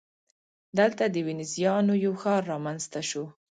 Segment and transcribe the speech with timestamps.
[0.79, 3.23] دلته د وینزیانو یو ښار رامنځته شو